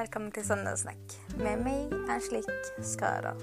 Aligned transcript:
välkommen 0.00 0.32
till 0.32 0.46
Söndagssnack 0.46 0.96
med 1.38 1.58
mig, 1.58 1.90
Angelique 2.08 2.82
Skröder. 2.82 3.34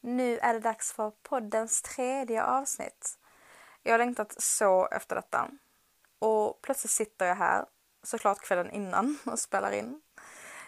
Nu 0.00 0.38
är 0.38 0.54
det 0.54 0.60
dags 0.60 0.92
för 0.92 1.12
poddens 1.22 1.82
tredje 1.82 2.44
avsnitt. 2.44 3.18
Jag 3.82 3.92
har 3.92 3.98
längtat 3.98 4.42
så 4.42 4.88
efter 4.92 5.16
detta. 5.16 5.50
Och 6.18 6.62
plötsligt 6.62 6.90
sitter 6.90 7.26
jag 7.26 7.36
här, 7.36 7.64
såklart 8.02 8.40
kvällen 8.40 8.70
innan, 8.70 9.18
och 9.26 9.38
spelar 9.38 9.72
in. 9.72 10.00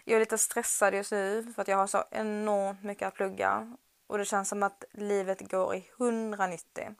Jag 0.04 0.16
är 0.16 0.20
lite 0.20 0.38
stressad 0.38 0.94
just 0.94 1.12
nu 1.12 1.52
för 1.54 1.62
att 1.62 1.68
jag 1.68 1.76
har 1.76 1.86
så 1.86 2.04
enormt 2.10 2.82
mycket 2.82 3.08
att 3.08 3.14
plugga 3.14 3.76
och 4.06 4.18
det 4.18 4.24
känns 4.24 4.48
som 4.48 4.62
att 4.62 4.84
livet 4.92 5.50
går 5.50 5.74
i 5.74 5.90
190. 5.98 6.94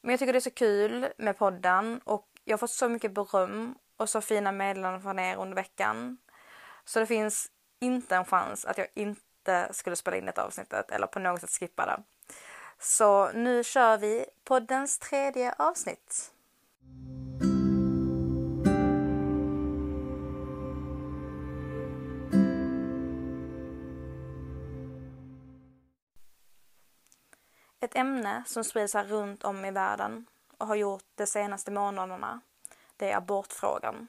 Men 0.00 0.10
jag 0.10 0.18
tycker 0.18 0.32
det 0.32 0.38
är 0.38 0.40
så 0.40 0.50
kul 0.50 1.08
med 1.18 1.38
podden 1.38 2.00
och 2.04 2.33
jag 2.44 2.52
har 2.52 2.58
fått 2.58 2.70
så 2.70 2.88
mycket 2.88 3.14
beröm 3.14 3.74
och 3.96 4.08
så 4.08 4.20
fina 4.20 4.52
meddelanden 4.52 5.02
från 5.02 5.18
er 5.18 5.36
under 5.36 5.54
veckan. 5.54 6.18
Så 6.84 7.00
det 7.00 7.06
finns 7.06 7.50
inte 7.80 8.16
en 8.16 8.24
chans 8.24 8.64
att 8.64 8.78
jag 8.78 8.86
inte 8.94 9.68
skulle 9.70 9.96
spela 9.96 10.16
in 10.16 10.28
ett 10.28 10.38
avsnittet 10.38 10.90
eller 10.90 11.06
på 11.06 11.18
något 11.18 11.40
sätt 11.40 11.50
skippa 11.50 11.86
det. 11.86 12.02
Så 12.78 13.32
nu 13.32 13.64
kör 13.64 13.98
vi 13.98 14.26
poddens 14.44 14.98
tredje 14.98 15.54
avsnitt. 15.58 16.30
Ett 27.80 27.96
ämne 27.96 28.42
som 28.46 28.64
sprids 28.64 28.94
här 28.94 29.04
runt 29.04 29.44
om 29.44 29.64
i 29.64 29.70
världen 29.70 30.26
och 30.58 30.66
har 30.66 30.74
gjort 30.74 31.04
de 31.14 31.26
senaste 31.26 31.70
månaderna, 31.70 32.40
det 32.96 33.10
är 33.10 33.16
abortfrågan. 33.16 34.08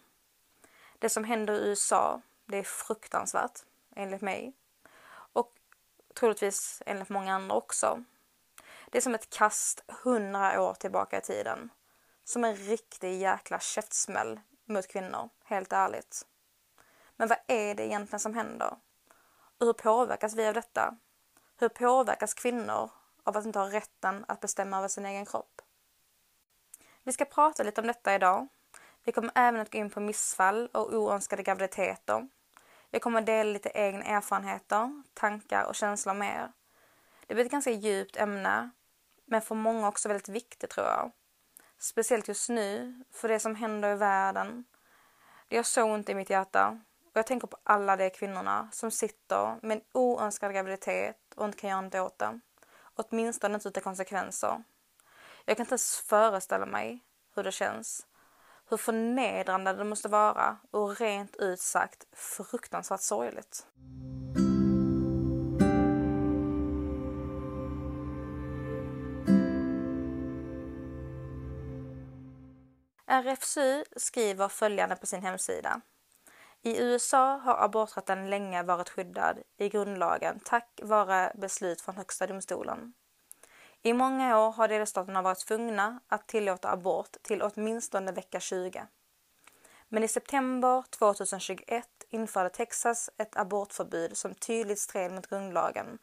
Det 1.00 1.10
som 1.10 1.24
händer 1.24 1.54
i 1.54 1.70
USA, 1.70 2.22
det 2.46 2.58
är 2.58 2.64
fruktansvärt, 2.64 3.60
enligt 3.96 4.22
mig. 4.22 4.54
Och 5.10 5.54
troligtvis 6.16 6.84
enligt 6.86 7.10
många 7.10 7.36
andra 7.36 7.56
också. 7.56 8.04
Det 8.92 8.98
är 8.98 9.02
som 9.02 9.16
ett 9.16 9.30
kast 9.30 9.84
hundra 10.04 10.62
år 10.62 10.73
tillbaka 10.73 11.18
i 11.18 11.22
tiden. 11.22 11.70
Som 12.23 12.44
en 12.44 12.56
riktig 12.56 13.20
jäkla 13.20 13.60
käftsmäll 13.60 14.40
mot 14.66 14.88
kvinnor, 14.88 15.30
helt 15.44 15.73
ärligt. 15.73 16.26
Men 17.16 17.28
vad 17.28 17.38
är 17.48 17.76
det 17.76 17.86
egentligen 17.86 18.20
som 18.20 18.34
händer? 18.34 18.78
Och 19.58 19.66
hur 19.66 19.73
påverkas 19.73 20.36
vi 20.36 20.48
av 20.48 20.54
detta? 20.54 20.98
Hur 21.58 21.70
påverkas 21.70 22.34
kvinnor 22.34 22.90
av 23.23 23.38
att 23.38 23.46
inte 23.46 23.60
ha 23.60 23.72
rätten 23.72 24.26
att 24.28 24.40
bestämma 24.40 24.78
över 24.78 24.88
sin 24.88 25.06
egen 25.06 25.26
kropp? 25.26 25.55
Vi 27.06 27.14
ska 27.14 27.25
prata 27.25 27.64
lite 27.64 27.81
om 27.81 27.88
detta 27.88 28.16
idag. 28.16 28.48
Vi 29.03 29.11
kommer 29.11 29.31
även 29.36 29.61
att 29.61 29.72
gå 29.72 29.78
in 29.78 29.89
på 29.89 30.00
missfall 30.00 30.70
och 30.73 30.94
oönskade 30.94 31.44
graviditeter. 31.44 32.28
Jag 32.89 33.02
kommer 33.02 33.20
att 33.20 33.25
dela 33.25 33.52
lite 33.52 33.72
egna 33.73 34.03
erfarenheter, 34.03 35.03
tankar 35.14 35.66
och 35.66 35.76
känslor 35.76 36.14
med 36.14 36.36
er. 36.36 36.52
Det 37.28 37.33
blir 37.33 37.45
ett 37.45 37.52
ganska 37.52 37.72
djupt 37.72 38.17
ämne, 38.17 38.70
men 39.26 39.42
för 39.42 39.56
många 39.56 39.88
också 39.88 40.08
väldigt 40.08 40.30
viktigt 40.30 40.70
tror 40.70 40.86
jag. 40.86 41.11
Speciellt 41.78 42.28
just 42.28 42.50
nu, 42.50 43.03
för 43.11 43.28
det 43.28 43.39
som 43.39 43.56
händer 43.56 43.94
i 43.94 43.95
världen. 43.95 44.66
Det 45.48 45.56
gör 45.56 45.64
så 45.64 45.83
ont 45.83 46.09
i 46.09 46.16
mitt 46.16 46.30
hjärta. 46.30 46.81
Och 47.06 47.17
jag 47.17 47.28
tänker 47.28 47.48
på 47.48 47.58
alla 47.64 47.95
de 47.95 48.09
kvinnorna 48.09 48.70
som 48.72 48.92
sitter 48.92 49.59
med 49.61 49.78
en 49.78 49.83
oönskad 49.92 50.53
graviditet 50.53 51.33
och 51.36 51.45
inte 51.45 51.58
kan 51.58 51.70
göra 51.70 51.81
något 51.81 51.95
åt 51.95 52.20
det. 52.20 52.39
Åtminstone 52.95 53.56
inte 53.56 53.67
utan 53.67 53.83
konsekvenser. 53.83 54.64
Jag 55.48 55.58
kan 55.58 55.64
inte 55.64 55.74
ens 55.74 55.98
föreställa 55.98 56.66
mig 56.66 57.04
hur 57.36 57.44
det 57.44 57.52
känns. 57.52 58.08
Hur 58.70 58.78
förnedrande 58.78 59.73
det 59.73 59.83
måste 59.83 60.08
vara 60.08 60.58
och 60.72 61.00
rent 61.00 61.36
ut 61.36 61.60
sagt 61.60 62.08
fruktansvärt 62.14 63.02
sorgligt. 63.02 63.67
RFSU 73.08 73.84
skriver 73.95 74.48
följande 74.48 74.95
på 74.95 75.05
sin 75.05 75.22
hemsida. 75.22 75.82
I 76.61 76.82
USA 76.82 77.38
har 77.38 77.64
aborträtten 77.64 78.30
länge 78.30 78.64
varit 78.64 78.89
skyddad 78.89 79.38
i 79.58 79.70
grundlagen 79.70 80.39
tack 80.45 80.80
vare 80.84 81.32
beslut 81.36 81.82
från 81.82 81.98
Högsta 81.98 82.28
domstolen. 82.28 82.94
I 83.86 83.94
många 83.94 84.40
år 84.40 84.52
har 84.52 84.68
delstaterna 84.68 85.22
varit 85.22 85.48
tvungna 85.48 86.00
att 86.08 86.28
tillåta 86.28 86.72
abort 86.72 87.18
till 87.22 87.42
åtminstone 87.42 88.12
vecka 88.12 88.40
20. 88.40 88.88
Men 89.90 90.04
i 90.04 90.08
september 90.08 90.84
2021 90.90 91.88
införde 92.10 92.50
Texas 92.50 93.10
ett 93.18 93.38
abortförbud 93.38 94.18
som 94.18 94.36
tydligt 94.36 94.80
stred 94.80 95.12
mot 95.12 95.28
grundlagen. 95.28 96.00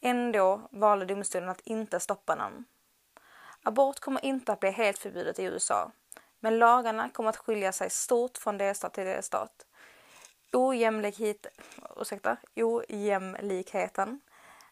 Ändå 0.00 0.68
valde 0.70 1.04
domstolen 1.04 1.48
att 1.48 1.60
inte 1.60 2.00
stoppa 2.00 2.36
den. 2.36 2.64
Abort 3.62 4.00
kommer 4.00 4.24
inte 4.24 4.52
att 4.52 4.60
bli 4.60 4.70
helt 4.70 4.98
förbjudet 4.98 5.38
i 5.38 5.44
USA, 5.44 5.90
men 6.40 6.58
lagarna 6.58 7.08
kommer 7.08 7.30
att 7.30 7.36
skilja 7.36 7.72
sig 7.72 7.90
stort 7.90 8.38
från 8.38 8.58
delstat 8.58 8.94
till 8.94 9.04
delstat. 9.04 9.66
Ojämlikhet, 10.52 11.46
ursäkta, 11.96 12.36
ojämlikheten 12.56 14.20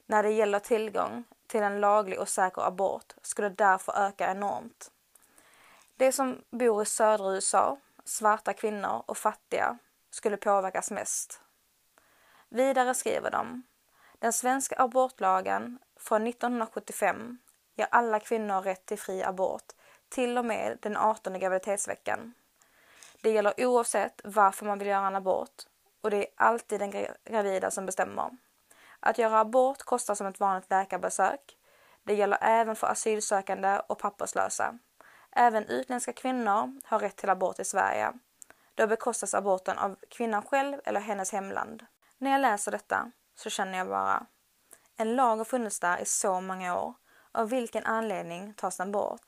när 0.07 0.23
det 0.23 0.31
gäller 0.31 0.59
tillgång 0.59 1.25
till 1.51 1.63
en 1.63 1.81
laglig 1.81 2.21
och 2.21 2.29
säker 2.29 2.63
abort 2.63 3.15
skulle 3.23 3.49
därför 3.49 3.93
öka 4.07 4.31
enormt. 4.31 4.91
De 5.97 6.13
som 6.13 6.43
bor 6.51 6.83
i 6.83 6.87
södra 6.87 7.35
USA, 7.35 7.77
svarta 8.05 8.53
kvinnor 8.53 9.03
och 9.07 9.19
fattiga 9.19 9.79
skulle 10.11 10.37
påverkas 10.37 10.91
mest. 10.91 11.41
Vidare 12.49 12.95
skriver 12.95 13.31
de 13.31 13.63
den 14.19 14.33
svenska 14.33 14.77
abortlagen 14.79 15.79
från 15.97 16.27
1975 16.27 17.39
ger 17.77 17.89
alla 17.91 18.21
kvinnor 18.21 18.61
rätt 18.61 18.87
till 18.87 18.99
fri 18.99 19.23
abort 19.23 19.73
till 20.09 20.39
och 20.39 20.45
med 20.45 20.79
den 20.83 20.97
18 20.97 21.39
graviditetsveckan. 21.39 22.35
Det 23.23 23.31
gäller 23.31 23.67
oavsett 23.67 24.21
varför 24.25 24.67
man 24.67 24.79
vill 24.79 24.89
göra 24.89 25.07
en 25.07 25.17
abort 25.17 25.63
och 26.01 26.11
det 26.11 26.17
är 26.17 26.27
alltid 26.37 26.81
den 26.81 27.07
gravida 27.25 27.71
som 27.71 27.87
bestämmer. 27.87 28.31
Att 29.01 29.19
göra 29.19 29.41
abort 29.41 29.83
kostar 29.83 30.15
som 30.15 30.27
ett 30.27 30.41
vanligt 30.41 30.71
läkarbesök. 30.71 31.57
Det 32.03 32.15
gäller 32.15 32.39
även 32.41 32.77
för 32.77 32.87
asylsökande 32.87 33.81
och 33.89 33.99
papperslösa. 33.99 34.79
Även 35.33 35.65
utländska 35.65 36.13
kvinnor 36.13 36.81
har 36.85 36.99
rätt 36.99 37.17
till 37.17 37.31
abort 37.31 37.59
i 37.59 37.65
Sverige. 37.65 38.13
Då 38.75 38.87
bekostas 38.87 39.35
aborten 39.35 39.79
av 39.79 39.97
kvinnan 40.11 40.43
själv 40.43 40.81
eller 40.85 41.01
hennes 41.01 41.33
hemland. 41.33 41.87
När 42.19 42.31
jag 42.31 42.41
läser 42.41 42.73
detta 42.73 43.11
så 43.35 43.51
känner 43.51 43.79
jag 43.79 43.89
bara, 43.89 44.27
en 44.97 45.17
lag 45.17 45.37
har 45.37 45.45
funnits 45.45 45.81
där 45.81 45.99
i 45.99 46.05
så 46.05 46.41
många 46.41 46.81
år. 46.81 46.95
Av 47.33 47.49
vilken 47.49 47.85
anledning 47.85 48.55
tas 48.55 48.77
den 48.77 48.93
bort? 48.93 49.23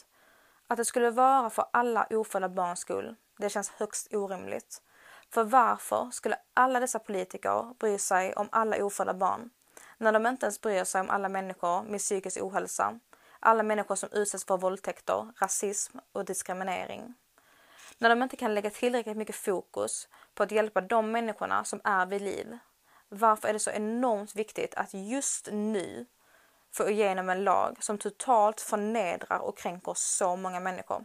Att 0.66 0.77
det 0.77 0.84
skulle 0.84 1.10
vara 1.10 1.50
för 1.50 1.65
alla 1.72 2.06
ofödda 2.10 2.49
barns 2.49 2.78
skull, 2.78 3.16
det 3.39 3.50
känns 3.50 3.71
högst 3.71 4.15
orimligt. 4.15 4.83
För 5.31 5.44
varför 5.44 6.10
skulle 6.10 6.37
alla 6.54 6.81
dessa 6.81 6.99
politiker 6.99 7.75
bry 7.78 7.99
sig 7.99 8.34
om 8.34 8.49
alla 8.53 8.84
ofödda 8.84 9.15
barn? 9.15 9.50
När 10.02 10.12
de 10.12 10.26
inte 10.26 10.46
ens 10.46 10.60
bryr 10.60 10.84
sig 10.84 11.00
om 11.00 11.10
alla 11.10 11.28
människor 11.28 11.82
med 11.82 12.00
psykisk 12.00 12.38
ohälsa, 12.42 12.98
alla 13.40 13.62
människor 13.62 13.94
som 13.94 14.08
utsätts 14.12 14.44
för 14.44 14.56
våldtäkter, 14.56 15.32
rasism 15.40 15.98
och 16.12 16.24
diskriminering. 16.24 17.14
När 17.98 18.08
de 18.08 18.22
inte 18.22 18.36
kan 18.36 18.54
lägga 18.54 18.70
tillräckligt 18.70 19.16
mycket 19.16 19.36
fokus 19.36 20.08
på 20.34 20.42
att 20.42 20.50
hjälpa 20.50 20.80
de 20.80 21.12
människorna 21.12 21.64
som 21.64 21.80
är 21.84 22.06
vid 22.06 22.22
liv. 22.22 22.58
Varför 23.08 23.48
är 23.48 23.52
det 23.52 23.58
så 23.58 23.70
enormt 23.70 24.36
viktigt 24.36 24.74
att 24.74 24.94
just 24.94 25.48
nu 25.53 26.06
få 26.72 26.91
igenom 26.91 27.28
en 27.28 27.44
lag 27.44 27.84
som 27.84 27.98
totalt 27.98 28.60
förnedrar 28.60 29.38
och 29.38 29.59
kränker 29.59 29.94
så 29.97 30.36
många 30.36 30.60
människor? 30.60 31.04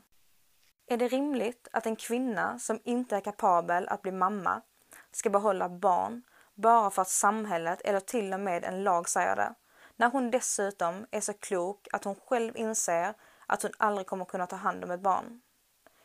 Är 0.87 0.97
det 0.97 1.07
rimligt 1.07 1.67
att 1.71 1.85
en 1.85 1.95
kvinna 1.95 2.59
som 2.59 2.79
inte 2.83 3.15
är 3.15 3.21
kapabel 3.21 3.87
att 3.87 4.01
bli 4.01 4.11
mamma 4.11 4.61
ska 5.11 5.29
behålla 5.29 5.69
barn 5.69 6.23
bara 6.57 6.89
för 6.89 7.01
att 7.01 7.09
samhället 7.09 7.81
eller 7.81 7.99
till 7.99 8.33
och 8.33 8.39
med 8.39 8.63
en 8.63 8.83
lag 8.83 9.09
säger 9.09 9.35
det. 9.35 9.53
När 9.95 10.09
hon 10.09 10.31
dessutom 10.31 11.05
är 11.11 11.21
så 11.21 11.33
klok 11.33 11.87
att 11.91 12.03
hon 12.03 12.15
själv 12.15 12.57
inser 12.57 13.13
att 13.45 13.63
hon 13.63 13.71
aldrig 13.77 14.07
kommer 14.07 14.25
kunna 14.25 14.47
ta 14.47 14.55
hand 14.55 14.83
om 14.83 14.91
ett 14.91 15.01
barn. 15.01 15.41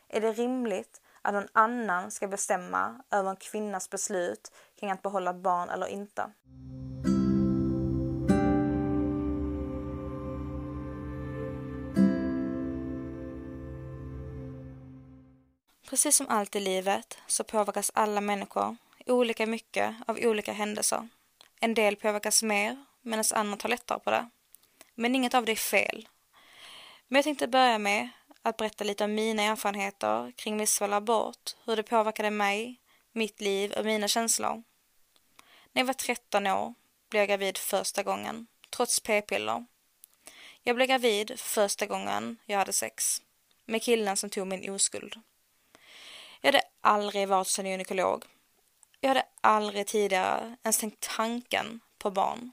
Är 0.09 0.21
det 0.21 0.33
rimligt 0.33 1.01
att 1.23 1.35
någon 1.35 1.49
annan 1.53 2.11
ska 2.11 2.29
bestämma 2.29 3.03
över 3.11 3.31
en 3.31 3.37
kvinnas 3.37 3.91
beslut 3.91 4.53
kring 4.81 4.91
att 4.91 5.03
behålla 5.03 5.35
barn 5.35 5.69
eller 5.69 5.87
inte? 5.87 6.33
Precis 15.91 16.17
som 16.17 16.29
allt 16.29 16.57
i 16.57 16.61
livet 16.61 17.19
så 17.27 17.45
påverkas 17.45 17.91
alla 17.95 18.21
människor 18.21 18.77
olika 19.07 19.47
mycket 19.47 19.95
av 20.07 20.19
olika 20.23 20.53
händelser. 20.53 21.09
En 21.61 21.75
del 21.75 21.97
påverkas 21.97 22.43
mer 22.43 22.85
medan 23.03 23.25
andra 23.35 23.57
tar 23.57 23.69
lättare 23.69 23.99
på 23.99 24.11
det. 24.11 24.29
Men 24.95 25.15
inget 25.15 25.35
av 25.35 25.45
det 25.45 25.53
är 25.53 25.57
fel. 25.57 26.09
Men 27.09 27.17
jag 27.17 27.25
tänkte 27.25 27.49
börja 27.49 27.79
med 27.79 28.09
att 28.43 28.57
berätta 28.57 28.85
lite 28.85 29.05
om 29.05 29.15
mina 29.15 29.43
erfarenheter 29.43 30.33
kring 30.37 30.57
missfall 30.57 30.93
abort, 30.93 31.57
hur 31.65 31.77
det 31.77 31.83
påverkade 31.83 32.31
mig, 32.31 32.81
mitt 33.13 33.41
liv 33.41 33.73
och 33.73 33.85
mina 33.85 34.09
känslor. 34.09 34.63
När 35.73 35.81
jag 35.81 35.87
var 35.87 35.95
13 35.95 36.47
år 36.47 36.75
blev 37.11 37.21
jag 37.21 37.29
gravid 37.29 37.59
första 37.59 38.03
gången, 38.03 38.47
trots 38.71 39.01
p-piller. 39.01 39.67
Jag 40.63 40.77
blev 40.77 40.89
gravid 40.89 41.41
första 41.41 41.87
gången 41.87 42.39
jag 42.47 42.59
hade 42.59 42.73
sex, 42.73 43.23
med 43.67 43.83
killen 43.83 44.17
som 44.17 44.31
tog 44.31 44.47
min 44.47 44.71
oskuld. 44.71 45.21
Jag 46.41 46.53
hade 46.53 46.65
aldrig 46.81 47.29
varit 47.29 47.47
hos 47.47 47.59
en 47.59 47.67
gynekolog. 47.67 48.25
Jag 49.05 49.09
hade 49.09 49.27
aldrig 49.41 49.87
tidigare 49.87 50.57
ens 50.63 50.79
tänkt 50.79 51.09
tanken 51.17 51.81
på 51.99 52.11
barn. 52.11 52.53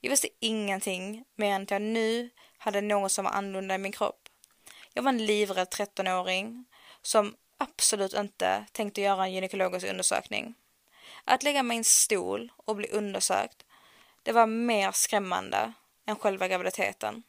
Jag 0.00 0.10
visste 0.10 0.28
ingenting 0.40 1.24
mer 1.34 1.54
än 1.54 1.62
att 1.62 1.70
jag 1.70 1.82
nu 1.82 2.30
hade 2.58 2.80
något 2.80 3.12
som 3.12 3.24
var 3.24 3.32
annorlunda 3.32 3.74
i 3.74 3.78
min 3.78 3.92
kropp. 3.92 4.28
Jag 4.94 5.02
var 5.02 5.08
en 5.08 5.26
livrädd 5.26 5.68
13-åring 5.68 6.64
som 7.02 7.34
absolut 7.58 8.14
inte 8.14 8.66
tänkte 8.72 9.00
göra 9.00 9.24
en 9.24 9.32
gynekologisk 9.32 9.86
undersökning. 9.86 10.54
Att 11.24 11.42
lägga 11.42 11.62
mig 11.62 11.74
i 11.74 11.78
en 11.78 11.84
stol 11.84 12.52
och 12.56 12.76
bli 12.76 12.88
undersökt, 12.88 13.64
det 14.22 14.32
var 14.32 14.46
mer 14.46 14.92
skrämmande 14.92 15.72
än 16.06 16.16
själva 16.16 16.48
graviditeten. 16.48 17.22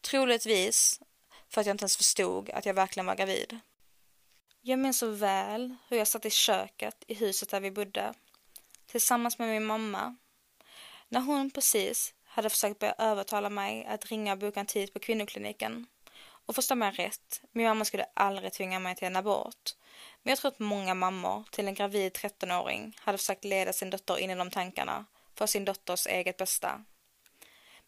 Troligtvis 0.00 1.00
för 1.48 1.60
att 1.60 1.66
jag 1.66 1.74
inte 1.74 1.82
ens 1.82 1.96
förstod 1.96 2.50
att 2.50 2.66
jag 2.66 2.74
verkligen 2.74 3.06
var 3.06 3.14
gravid. 3.14 3.60
Jag 4.64 4.78
minns 4.78 4.98
så 4.98 5.10
väl 5.10 5.74
hur 5.88 5.96
jag 5.96 6.08
satt 6.08 6.24
i 6.24 6.30
köket 6.30 7.04
i 7.06 7.14
huset 7.14 7.48
där 7.48 7.60
vi 7.60 7.70
bodde 7.70 8.14
tillsammans 8.86 9.38
med 9.38 9.48
min 9.48 9.64
mamma 9.64 10.16
när 11.08 11.20
hon 11.20 11.50
precis 11.50 12.14
hade 12.24 12.50
försökt 12.50 12.78
börja 12.78 12.94
övertala 12.98 13.50
mig 13.50 13.84
att 13.84 14.06
ringa 14.06 14.32
och 14.32 14.38
boka 14.38 14.60
en 14.60 14.66
tid 14.66 14.92
på 14.92 14.98
kvinnokliniken. 14.98 15.86
Och 16.46 16.54
förstå 16.54 16.74
mig 16.74 16.90
rätt, 16.90 17.42
min 17.52 17.66
mamma 17.66 17.84
skulle 17.84 18.06
aldrig 18.14 18.52
tvinga 18.52 18.78
mig 18.78 18.96
till 18.96 19.06
en 19.06 19.16
abort. 19.16 19.70
Men 20.22 20.30
jag 20.30 20.38
tror 20.38 20.50
att 20.50 20.58
många 20.58 20.94
mammor 20.94 21.44
till 21.50 21.66
en 21.66 21.74
gravid 21.74 22.12
13-åring 22.12 22.96
hade 23.00 23.18
försökt 23.18 23.44
leda 23.44 23.72
sin 23.72 23.90
dotter 23.90 24.18
in 24.18 24.30
i 24.30 24.34
de 24.34 24.50
tankarna 24.50 25.04
för 25.34 25.46
sin 25.46 25.64
dotters 25.64 26.06
eget 26.06 26.36
bästa. 26.36 26.84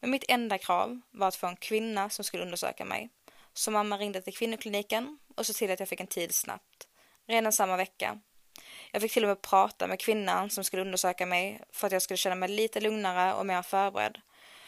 Men 0.01 0.11
mitt 0.11 0.25
enda 0.29 0.59
krav 0.59 1.01
var 1.11 1.29
att 1.29 1.37
få 1.37 1.47
en 1.47 1.57
kvinna 1.57 2.11
som 2.11 2.25
skulle 2.25 2.43
undersöka 2.43 2.85
mig. 2.85 3.11
Så 3.53 3.71
mamma 3.71 3.99
ringde 3.99 4.23
till 4.23 4.37
kvinnokliniken 4.37 5.19
och 5.35 5.47
såg 5.47 5.57
till 5.57 5.71
att 5.71 5.81
jag 5.81 5.89
fick 5.89 6.01
en 6.01 6.07
tid 6.07 6.35
snabbt. 6.35 6.89
Redan 7.27 7.53
samma 7.53 7.77
vecka. 7.77 8.21
Jag 8.93 9.03
fick 9.03 9.13
till 9.13 9.25
och 9.25 9.29
med 9.29 9.43
prata 9.43 9.87
med 9.87 10.01
kvinnan 10.01 10.51
som 10.51 10.65
skulle 10.65 10.83
undersöka 10.83 11.27
mig 11.27 11.61
för 11.73 11.87
att 11.87 11.93
jag 11.93 12.03
skulle 12.03 12.17
känna 12.17 12.35
mig 12.35 12.49
lite 12.49 12.81
lugnare 12.81 13.35
och 13.35 13.47
mer 13.47 13.63
förberedd. 13.63 14.21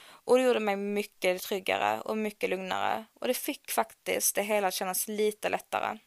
Och 0.02 0.36
det 0.36 0.42
gjorde 0.42 0.60
mig 0.60 0.76
mycket 0.76 1.42
tryggare 1.42 2.00
och 2.00 2.16
mycket 2.16 2.50
lugnare 2.50 3.04
och 3.14 3.28
det 3.28 3.34
fick 3.34 3.70
faktiskt 3.70 4.34
det 4.34 4.42
hela 4.42 4.68
att 4.68 4.74
kännas 4.74 5.08
lite 5.08 5.48
lättare. 5.48 5.98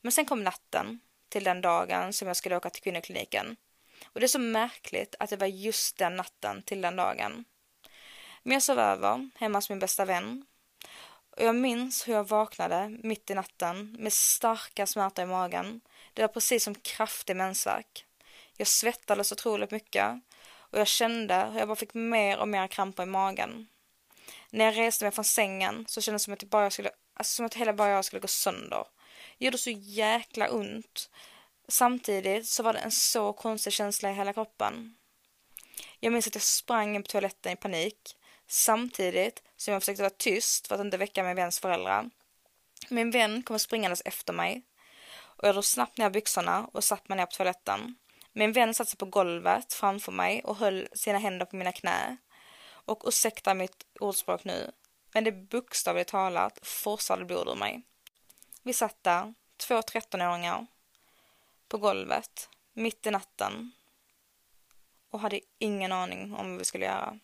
Men 0.00 0.12
sen 0.12 0.26
kom 0.26 0.44
natten 0.44 1.00
till 1.28 1.44
den 1.44 1.60
dagen 1.60 2.12
som 2.12 2.28
jag 2.28 2.36
skulle 2.36 2.56
åka 2.56 2.70
till 2.70 2.82
kvinnokliniken. 2.82 3.56
Och 4.04 4.20
det 4.20 4.26
är 4.26 4.28
så 4.28 4.38
märkligt 4.38 5.14
att 5.18 5.30
det 5.30 5.36
var 5.36 5.46
just 5.46 5.96
den 5.96 6.16
natten 6.16 6.62
till 6.62 6.80
den 6.80 6.96
dagen. 6.96 7.44
Men 8.42 8.52
jag 8.52 8.62
sov 8.62 8.78
över 8.78 9.30
hemma 9.38 9.58
hos 9.58 9.70
min 9.70 9.78
bästa 9.78 10.04
vän. 10.04 10.46
Och 11.36 11.42
jag 11.42 11.54
minns 11.54 12.08
hur 12.08 12.14
jag 12.14 12.28
vaknade 12.28 12.98
mitt 13.02 13.30
i 13.30 13.34
natten 13.34 13.96
med 13.98 14.12
starka 14.12 14.86
smärtor 14.86 15.24
i 15.24 15.26
magen. 15.26 15.80
Det 16.12 16.22
var 16.22 16.28
precis 16.28 16.64
som 16.64 16.74
kraftig 16.74 17.36
mensvärk. 17.36 18.06
Jag 18.56 18.66
svettades 18.66 19.32
otroligt 19.32 19.70
mycket 19.70 20.20
och 20.46 20.78
jag 20.78 20.86
kände 20.86 21.44
hur 21.52 21.58
jag 21.58 21.68
bara 21.68 21.76
fick 21.76 21.94
mer 21.94 22.38
och 22.38 22.48
mer 22.48 22.66
kramper 22.66 23.02
i 23.02 23.06
magen. 23.06 23.66
När 24.50 24.64
jag 24.64 24.76
reste 24.76 25.04
mig 25.04 25.12
från 25.12 25.24
sängen 25.24 25.84
så 25.88 26.00
kändes 26.00 26.22
det 26.22 26.24
som 26.24 26.34
att, 26.34 26.44
bara 26.44 26.70
skulle, 26.70 26.90
alltså 27.14 27.34
som 27.36 27.46
att 27.46 27.54
hela 27.54 27.72
bara 27.72 27.90
jag 27.90 28.04
skulle 28.04 28.20
gå 28.20 28.28
sönder. 28.28 28.84
Det 29.38 29.44
gjorde 29.44 29.58
så 29.58 29.70
jäkla 29.70 30.50
ont. 30.50 31.10
Samtidigt 31.68 32.48
så 32.48 32.62
var 32.62 32.72
det 32.72 32.78
en 32.78 32.92
så 32.92 33.32
konstig 33.32 33.72
känsla 33.72 34.10
i 34.10 34.14
hela 34.14 34.32
kroppen. 34.32 34.96
Jag 36.00 36.12
minns 36.12 36.26
att 36.26 36.34
jag 36.34 36.42
sprang 36.42 36.96
in 36.96 37.02
på 37.02 37.08
toaletten 37.08 37.52
i 37.52 37.56
panik 37.56 38.16
samtidigt 38.46 39.42
som 39.64 39.72
jag 39.72 39.82
försökte 39.82 40.02
vara 40.02 40.10
tyst 40.10 40.66
för 40.66 40.74
att 40.74 40.80
inte 40.80 40.96
väcka 40.96 41.22
min 41.22 41.36
väns 41.36 41.60
föräldrar. 41.60 42.10
Min 42.88 43.10
vän 43.10 43.42
kom 43.42 43.58
springandes 43.58 44.02
efter 44.04 44.32
mig 44.32 44.62
och 45.16 45.48
jag 45.48 45.54
drog 45.54 45.64
snabbt 45.64 45.98
ner 45.98 46.10
byxorna 46.10 46.68
och 46.72 46.84
satte 46.84 47.04
mig 47.08 47.16
ner 47.16 47.26
på 47.26 47.32
toaletten. 47.32 47.96
Min 48.32 48.52
vän 48.52 48.74
satte 48.74 48.90
sig 48.90 48.98
på 48.98 49.06
golvet 49.06 49.72
framför 49.72 50.12
mig 50.12 50.42
och 50.44 50.56
höll 50.56 50.88
sina 50.92 51.18
händer 51.18 51.46
på 51.46 51.56
mina 51.56 51.72
knä. 51.72 52.16
Och 52.64 53.02
ursäkta 53.06 53.54
mitt 53.54 53.86
ordspråk 54.00 54.44
nu, 54.44 54.72
men 55.12 55.24
det 55.24 55.32
bokstavligt 55.32 56.10
talat 56.10 56.58
forsade 56.62 57.24
blod 57.24 57.48
ur 57.48 57.54
mig. 57.54 57.82
Vi 58.62 58.72
satt 58.72 59.02
där, 59.02 59.34
två 59.56 59.80
13-åringar, 59.80 60.66
på 61.68 61.78
golvet, 61.78 62.48
mitt 62.72 63.06
i 63.06 63.10
natten 63.10 63.72
och 65.10 65.20
hade 65.20 65.40
ingen 65.58 65.92
aning 65.92 66.34
om 66.34 66.50
vad 66.50 66.58
vi 66.58 66.64
skulle 66.64 66.84
göra. 66.84 67.18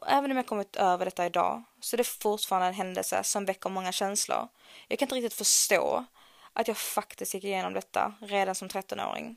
Och 0.00 0.08
även 0.08 0.30
om 0.30 0.36
jag 0.36 0.46
kommit 0.46 0.76
över 0.76 1.04
detta 1.04 1.26
idag 1.26 1.62
så 1.80 1.96
är 1.96 1.98
det 1.98 2.04
fortfarande 2.04 2.68
en 2.68 2.74
händelse 2.74 3.24
som 3.24 3.44
väcker 3.44 3.70
många 3.70 3.92
känslor. 3.92 4.48
Jag 4.88 4.98
kan 4.98 5.06
inte 5.06 5.14
riktigt 5.14 5.34
förstå 5.34 6.04
att 6.52 6.68
jag 6.68 6.76
faktiskt 6.76 7.34
gick 7.34 7.44
igenom 7.44 7.74
detta 7.74 8.14
redan 8.20 8.54
som 8.54 8.68
13-åring. 8.68 9.36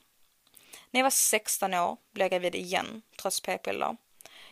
När 0.91 0.99
jag 0.99 1.05
var 1.05 1.09
16 1.09 1.73
år 1.73 1.97
blev 2.13 2.23
jag 2.23 2.31
gravid 2.31 2.55
igen, 2.55 3.01
trots 3.21 3.41
p-piller. 3.41 3.97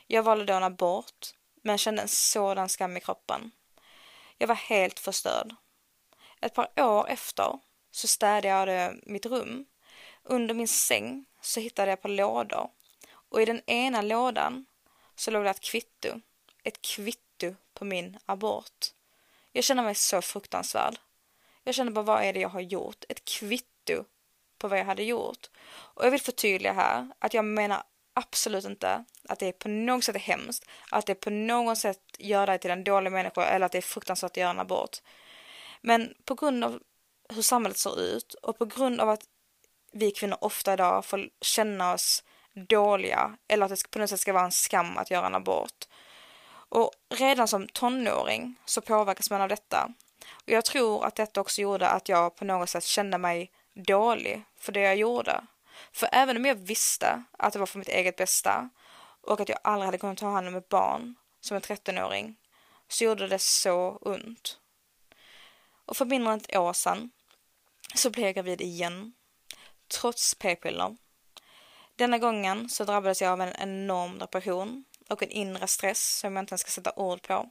Jag 0.07 0.23
valde 0.23 0.45
då 0.45 0.53
en 0.53 0.63
abort, 0.63 1.33
men 1.63 1.77
kände 1.77 2.01
en 2.01 2.07
sådan 2.07 2.69
skam 2.69 2.97
i 2.97 2.99
kroppen. 2.99 3.51
Jag 4.37 4.47
var 4.47 4.55
helt 4.55 4.99
förstörd. 4.99 5.55
Ett 6.41 6.53
par 6.53 6.81
år 6.81 7.07
efter 7.09 7.59
så 7.91 8.07
städade 8.07 8.73
jag 8.73 8.99
mitt 9.05 9.25
rum. 9.25 9.65
Under 10.23 10.53
min 10.53 10.67
säng 10.67 11.25
så 11.41 11.59
hittade 11.59 11.91
jag 11.91 11.97
ett 11.97 12.01
par 12.01 12.09
lådor 12.09 12.69
och 13.29 13.41
i 13.41 13.45
den 13.45 13.61
ena 13.69 14.01
lådan 14.01 14.65
så 15.19 15.31
låg 15.31 15.43
det 15.43 15.49
ett 15.49 15.59
kvitto. 15.59 16.21
Ett 16.63 16.81
kvitto 16.81 17.55
på 17.73 17.85
min 17.85 18.17
abort. 18.25 18.85
Jag 19.51 19.63
känner 19.63 19.83
mig 19.83 19.95
så 19.95 20.21
fruktansvärd. 20.21 20.97
Jag 21.63 21.75
känner 21.75 21.91
bara, 21.91 22.05
vad 22.05 22.23
är 22.23 22.33
det 22.33 22.39
jag 22.39 22.49
har 22.49 22.61
gjort? 22.61 23.05
Ett 23.09 23.25
kvitto 23.25 24.03
på 24.57 24.67
vad 24.67 24.79
jag 24.79 24.85
hade 24.85 25.03
gjort. 25.03 25.49
Och 25.69 26.05
jag 26.05 26.11
vill 26.11 26.21
förtydliga 26.21 26.73
här 26.73 27.07
att 27.19 27.33
jag 27.33 27.45
menar 27.45 27.83
absolut 28.13 28.65
inte 28.65 29.05
att 29.23 29.39
det 29.39 29.51
på 29.51 29.69
något 29.69 30.03
sätt 30.03 30.15
är 30.15 30.19
hemskt, 30.19 30.65
att 30.91 31.05
det 31.05 31.15
på 31.15 31.29
något 31.29 31.77
sätt 31.77 32.01
gör 32.17 32.47
dig 32.47 32.59
till 32.59 32.71
en 32.71 32.83
dålig 32.83 33.11
människa 33.11 33.45
eller 33.45 33.65
att 33.65 33.71
det 33.71 33.77
är 33.77 33.81
fruktansvärt 33.81 34.31
att 34.31 34.37
göra 34.37 34.49
en 34.49 34.59
abort. 34.59 34.97
Men 35.81 36.13
på 36.25 36.35
grund 36.35 36.63
av 36.63 36.81
hur 37.29 37.41
samhället 37.41 37.77
ser 37.77 38.01
ut 38.01 38.33
och 38.33 38.57
på 38.57 38.65
grund 38.65 39.01
av 39.01 39.09
att 39.09 39.23
vi 39.91 40.11
kvinnor 40.11 40.37
ofta 40.41 40.73
idag 40.73 41.05
får 41.05 41.29
känna 41.41 41.93
oss 41.93 42.23
dåliga 42.65 43.37
eller 43.47 43.65
att 43.65 43.71
det 43.71 43.91
på 43.91 43.99
något 43.99 44.09
sätt 44.09 44.19
ska 44.19 44.33
vara 44.33 44.45
en 44.45 44.51
skam 44.51 44.97
att 44.97 45.11
göra 45.11 45.25
en 45.25 45.35
abort. 45.35 45.87
Och 46.69 46.91
redan 47.09 47.47
som 47.47 47.67
tonåring 47.67 48.55
så 48.65 48.81
påverkas 48.81 49.29
man 49.29 49.41
av 49.41 49.49
detta. 49.49 49.93
Och 50.33 50.49
jag 50.49 50.65
tror 50.65 51.05
att 51.05 51.15
detta 51.15 51.41
också 51.41 51.61
gjorde 51.61 51.89
att 51.89 52.09
jag 52.09 52.35
på 52.35 52.45
något 52.45 52.69
sätt 52.69 52.83
kände 52.83 53.17
mig 53.17 53.51
dålig 53.73 54.43
för 54.57 54.71
det 54.71 54.81
jag 54.81 54.95
gjorde. 54.95 55.41
För 55.91 56.09
även 56.11 56.37
om 56.37 56.45
jag 56.45 56.55
visste 56.55 57.23
att 57.37 57.53
det 57.53 57.59
var 57.59 57.65
för 57.65 57.79
mitt 57.79 57.89
eget 57.89 58.15
bästa 58.15 58.69
och 59.21 59.39
att 59.39 59.49
jag 59.49 59.59
aldrig 59.63 59.85
hade 59.85 59.97
kunnat 59.97 60.17
ta 60.17 60.29
hand 60.29 60.47
om 60.47 60.55
ett 60.55 60.69
barn 60.69 61.15
som 61.41 61.55
en 61.55 61.61
13-åring 61.61 62.35
så 62.87 63.03
gjorde 63.03 63.27
det 63.27 63.39
så 63.39 63.97
ont. 64.01 64.59
Och 65.85 65.97
för 65.97 66.05
mindre 66.05 66.33
än 66.33 66.39
ett 66.39 66.55
år 66.55 66.73
sedan 66.73 67.11
så 67.95 68.09
blev 68.09 68.25
jag 68.25 68.35
gravid 68.35 68.61
igen. 68.61 69.13
Trots 69.87 70.35
p-piller. 70.35 70.97
Denna 71.99 72.17
gången 72.17 72.69
så 72.69 72.83
drabbades 72.83 73.21
jag 73.21 73.31
av 73.31 73.41
en 73.41 73.53
enorm 73.55 74.19
depression 74.19 74.85
och 75.09 75.23
en 75.23 75.29
inre 75.29 75.67
stress 75.67 76.19
som 76.19 76.35
jag 76.35 76.41
inte 76.41 76.51
ens 76.51 76.61
ska 76.61 76.71
sätta 76.71 76.93
ord 76.95 77.21
på. 77.21 77.49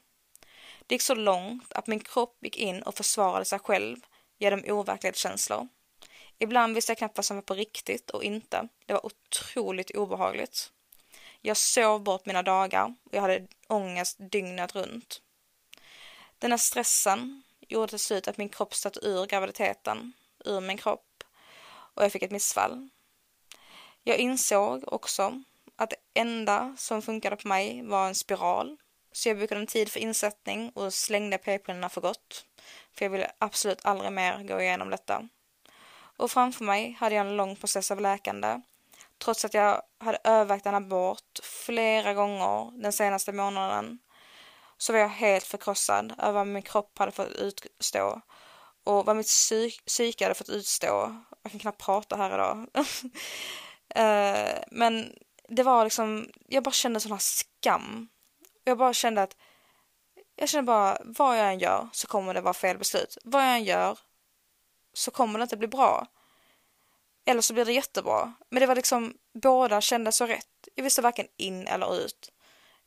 Det 0.87 0.95
gick 0.95 1.03
så 1.03 1.15
långt 1.15 1.73
att 1.73 1.87
min 1.87 2.01
kropp 2.01 2.37
gick 2.41 2.57
in 2.57 2.83
och 2.83 2.95
försvarade 2.95 3.45
sig 3.45 3.59
själv 3.59 3.97
genom 4.39 4.65
overklighetskänslor. 4.67 5.69
Ibland 6.39 6.75
visste 6.75 6.91
jag 6.91 6.99
knappt 6.99 7.17
vad 7.17 7.25
som 7.25 7.37
var 7.37 7.43
på 7.43 7.55
riktigt 7.55 8.11
och 8.11 8.25
inte. 8.25 8.69
Det 8.87 8.93
var 8.93 9.07
otroligt 9.07 9.97
obehagligt. 9.97 10.73
Jag 11.41 11.57
sov 11.57 12.03
bort 12.03 12.27
mina 12.27 12.43
dagar 12.43 12.95
och 13.05 13.15
jag 13.15 13.23
hade 13.23 13.47
ångest 13.67 14.17
dygnet 14.19 14.75
runt. 14.75 15.23
Den 16.39 16.51
här 16.51 16.59
stressen 16.59 17.43
gjorde 17.61 17.89
till 17.89 17.99
slut 17.99 18.29
att 18.29 18.39
min 18.39 18.49
kropp 18.49 18.75
stötte 18.75 19.01
ur 19.03 19.27
graviditeten, 19.27 20.13
ur 20.45 20.61
min 20.61 20.79
kropp 20.79 21.25
och 21.69 22.05
jag 22.05 22.13
fick 22.13 22.23
ett 22.23 22.31
missfall. 22.31 22.89
Jag 24.09 24.19
insåg 24.19 24.85
också 24.87 25.43
att 25.77 25.91
det 25.91 26.21
enda 26.21 26.75
som 26.79 27.03
funkade 27.03 27.37
på 27.37 27.49
mig 27.49 27.83
var 27.83 28.09
en 28.09 28.15
spiral. 28.15 28.77
Så 29.13 29.29
jag 29.29 29.39
bokade 29.39 29.61
en 29.61 29.67
tid 29.67 29.93
för 29.93 30.01
insättning 30.01 30.71
och 30.75 30.95
slängde 30.95 31.39
p-pillerna 31.39 31.89
för 31.89 32.01
gott. 32.01 32.45
För 32.95 33.05
jag 33.05 33.11
ville 33.11 33.31
absolut 33.39 33.85
aldrig 33.85 34.13
mer 34.13 34.43
gå 34.43 34.61
igenom 34.61 34.91
detta. 34.91 35.29
Och 36.17 36.31
framför 36.31 36.65
mig 36.65 36.97
hade 37.01 37.15
jag 37.15 37.27
en 37.27 37.37
lång 37.37 37.57
process 37.57 37.91
av 37.91 38.01
läkande. 38.01 38.61
Trots 39.19 39.45
att 39.45 39.55
jag 39.55 39.83
hade 40.01 40.19
övervägt 40.25 40.67
en 40.67 40.75
abort 40.75 41.41
flera 41.43 42.15
gånger 42.15 42.83
den 42.83 42.93
senaste 42.93 43.33
månaden 43.33 43.99
så 44.79 44.93
var 44.93 45.01
jag 45.01 45.09
helt 45.09 45.45
förkrossad 45.45 46.15
över 46.19 46.33
vad 46.33 46.47
min 46.47 46.63
kropp 46.63 46.99
hade 46.99 47.13
fått 47.13 47.29
utstå 47.29 48.21
och 48.85 49.07
vad 49.07 49.17
mitt 49.17 49.31
psyke 49.87 50.25
hade 50.25 50.35
fått 50.35 50.49
utstå. 50.49 51.25
Jag 51.43 51.53
kan 51.53 51.61
knappt 51.61 51.85
prata 51.85 52.17
här 52.17 52.35
idag. 52.35 52.67
Eh, 53.95 54.59
men 54.71 55.13
det 55.49 55.63
var 55.63 55.85
liksom, 55.85 56.29
jag 56.49 56.63
bara 56.63 56.73
kände 56.73 57.01
sån 57.01 57.13
här 57.13 57.19
skam. 57.19 58.09
Jag 58.65 58.79
bara 58.79 58.95
kände 58.95 59.23
att, 59.23 59.37
jag 60.37 60.49
kände 60.49 60.67
bara, 60.67 60.99
vad 61.05 61.39
jag 61.39 61.49
än 61.49 61.59
gör 61.59 61.89
så 61.93 62.07
kommer 62.07 62.35
det 62.35 62.41
vara 62.41 62.55
fel 62.55 62.79
beslut. 62.79 63.19
Vad 63.25 63.43
jag 63.43 63.55
än 63.55 63.65
gör 63.65 63.99
så 64.93 65.11
kommer 65.11 65.39
det 65.39 65.43
inte 65.43 65.57
bli 65.57 65.69
bra. 65.69 66.07
Eller 67.27 67.41
så 67.41 67.55
blir 67.55 67.65
det 67.65 67.73
jättebra. 67.73 68.33
Men 68.51 68.61
det 68.61 68.67
var 68.67 68.77
liksom, 68.77 69.15
båda 69.43 69.81
kändes 69.81 70.17
så 70.17 70.27
rätt. 70.27 70.69
Jag 70.75 70.85
visste 70.85 71.03
varken 71.03 71.27
in 71.37 71.67
eller 71.67 71.97
ut. 71.97 72.33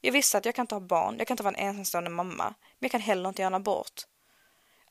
Jag 0.01 0.12
visste 0.12 0.38
att 0.38 0.46
jag 0.46 0.55
kan 0.55 0.63
inte 0.63 0.75
ha 0.75 0.79
barn, 0.79 1.15
jag 1.17 1.27
kan 1.27 1.34
inte 1.34 1.43
vara 1.43 1.55
en 1.55 1.67
ensamstående 1.67 2.10
mamma, 2.10 2.43
men 2.43 2.55
jag 2.79 2.91
kan 2.91 3.01
heller 3.01 3.29
inte 3.29 3.41
göra 3.41 3.48
en 3.48 3.62
abort. 3.62 4.01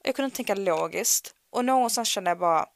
Jag 0.02 0.14
kunde 0.14 0.24
inte 0.24 0.36
tänka 0.36 0.54
logiskt 0.54 1.34
och 1.50 1.64
någonstans 1.64 2.08
kände 2.08 2.30
jag 2.30 2.38
bara, 2.38 2.66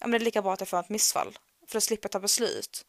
ja 0.00 0.06
men 0.06 0.10
det 0.10 0.16
är 0.16 0.24
lika 0.24 0.42
bra 0.42 0.52
att 0.52 0.60
jag 0.60 0.68
får 0.68 0.80
ett 0.80 0.88
missfall, 0.88 1.38
för 1.68 1.74
då 1.74 1.80
slipper 1.80 2.06
jag 2.06 2.12
ta 2.12 2.20
beslut. 2.20 2.86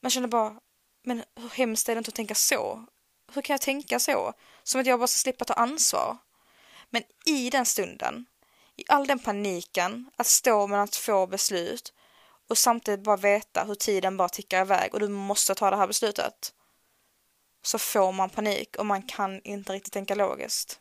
Man 0.00 0.10
känner 0.10 0.28
bara, 0.28 0.56
men 1.04 1.24
hur 1.36 1.48
hemskt 1.48 1.88
är 1.88 1.94
det 1.94 1.98
inte 1.98 2.08
att 2.08 2.14
tänka 2.14 2.34
så? 2.34 2.86
Hur 3.32 3.42
kan 3.42 3.54
jag 3.54 3.60
tänka 3.60 3.98
så? 3.98 4.32
Som 4.62 4.80
att 4.80 4.86
jag 4.86 4.98
bara 4.98 5.06
ska 5.06 5.18
slippa 5.18 5.44
ta 5.44 5.54
ansvar. 5.54 6.16
Men 6.90 7.02
i 7.26 7.50
den 7.50 7.66
stunden, 7.66 8.26
i 8.76 8.84
all 8.88 9.06
den 9.06 9.18
paniken, 9.18 10.10
att 10.16 10.26
stå 10.26 10.66
mellan 10.66 10.88
två 10.88 11.26
beslut 11.26 11.92
och 12.48 12.58
samtidigt 12.58 13.04
bara 13.04 13.16
veta 13.16 13.64
hur 13.64 13.74
tiden 13.74 14.16
bara 14.16 14.28
tickar 14.28 14.62
iväg 14.62 14.94
och 14.94 15.00
du 15.00 15.08
måste 15.08 15.54
ta 15.54 15.70
det 15.70 15.76
här 15.76 15.86
beslutet. 15.86 16.54
Så 17.62 17.78
får 17.78 18.12
man 18.12 18.30
panik 18.30 18.76
och 18.76 18.86
man 18.86 19.02
kan 19.02 19.40
inte 19.42 19.72
riktigt 19.72 19.92
tänka 19.92 20.14
logiskt. 20.14 20.80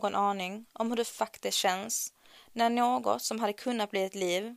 Någon 0.00 0.14
aning 0.14 0.66
om 0.72 0.90
hur 0.90 0.96
det 0.96 1.04
faktiskt 1.04 1.58
känns 1.58 2.12
när 2.52 2.70
något 2.70 3.22
som 3.22 3.40
hade 3.40 3.52
kunnat 3.52 3.90
bli 3.90 4.04
ett 4.04 4.14
liv, 4.14 4.56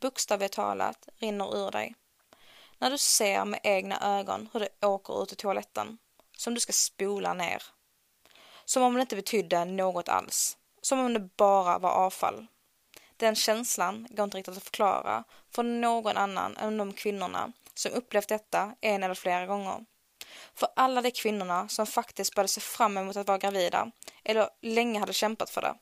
bokstavligt 0.00 0.54
talat, 0.54 1.08
rinner 1.18 1.56
ur 1.56 1.70
dig? 1.70 1.94
När 2.78 2.90
du 2.90 2.98
ser 2.98 3.44
med 3.44 3.60
egna 3.62 4.18
ögon 4.18 4.48
hur 4.52 4.60
det 4.60 4.86
åker 4.86 5.22
ut 5.22 5.32
i 5.32 5.36
toaletten, 5.36 5.98
som 6.36 6.54
du 6.54 6.60
ska 6.60 6.72
spola 6.72 7.34
ner. 7.34 7.62
Som 8.64 8.82
om 8.82 8.94
det 8.94 9.00
inte 9.00 9.16
betydde 9.16 9.64
något 9.64 10.08
alls. 10.08 10.56
Som 10.82 10.98
om 11.00 11.14
det 11.14 11.28
bara 11.36 11.78
var 11.78 11.90
avfall. 11.90 12.46
Den 13.16 13.34
känslan 13.34 14.06
går 14.10 14.24
inte 14.24 14.38
riktigt 14.38 14.56
att 14.56 14.64
förklara 14.64 15.24
för 15.50 15.62
någon 15.62 16.16
annan 16.16 16.56
än 16.56 16.76
de 16.76 16.92
kvinnorna 16.92 17.52
som 17.74 17.92
upplevt 17.92 18.28
detta 18.28 18.74
en 18.80 19.02
eller 19.02 19.14
flera 19.14 19.46
gånger. 19.46 19.84
För 20.54 20.68
alla 20.76 21.02
de 21.02 21.10
kvinnorna 21.10 21.68
som 21.68 21.86
faktiskt 21.86 22.34
började 22.34 22.48
se 22.48 22.60
fram 22.60 22.98
emot 22.98 23.16
att 23.16 23.26
vara 23.26 23.38
gravida 23.38 23.90
eller 24.24 24.48
länge 24.62 25.00
hade 25.00 25.12
kämpat 25.12 25.50
för 25.50 25.60
det. 25.60 25.74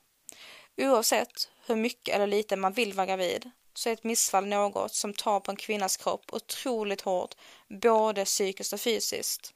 Oavsett 0.77 1.49
hur 1.65 1.75
mycket 1.75 2.15
eller 2.15 2.27
lite 2.27 2.55
man 2.55 2.73
vill 2.73 2.93
vara 2.93 3.05
gravid 3.05 3.51
så 3.73 3.89
är 3.89 3.93
ett 3.93 4.03
missfall 4.03 4.47
något 4.47 4.93
som 4.93 5.13
tar 5.13 5.39
på 5.39 5.51
en 5.51 5.57
kvinnas 5.57 5.97
kropp 5.97 6.33
otroligt 6.33 7.01
hårt, 7.01 7.35
både 7.67 8.25
psykiskt 8.25 8.73
och 8.73 8.81
fysiskt. 8.81 9.53